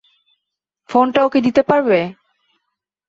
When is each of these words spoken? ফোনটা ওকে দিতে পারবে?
ফোনটা 0.89 1.19
ওকে 1.23 1.39
দিতে 1.45 1.61
পারবে? 1.69 1.99